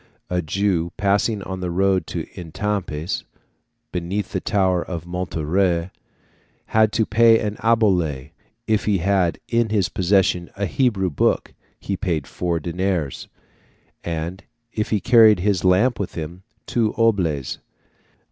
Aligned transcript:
A 0.31 0.41
Jew, 0.41 0.91
passing 0.97 1.43
on 1.43 1.59
the 1.59 1.69
road 1.69 2.09
of 2.15 2.25
Etampes, 2.35 3.23
beneath 3.91 4.31
the 4.31 4.39
tower 4.41 4.81
of 4.81 5.05
Montlhéry, 5.05 5.91
had 6.65 6.91
to 6.93 7.05
pay 7.05 7.37
an 7.37 7.55
obole; 7.57 8.31
if 8.65 8.85
he 8.85 8.97
had 8.97 9.39
in 9.47 9.69
his 9.69 9.89
possession 9.89 10.49
a 10.57 10.65
Hebrew 10.65 11.11
book, 11.11 11.53
he 11.79 11.95
paid 11.95 12.25
four 12.25 12.59
deniers; 12.59 13.27
and, 14.03 14.43
if 14.73 14.89
he 14.89 14.99
carried 14.99 15.41
his 15.41 15.63
lamp 15.63 15.99
with 15.99 16.15
him, 16.15 16.41
two 16.65 16.95
oboles. 16.97 17.59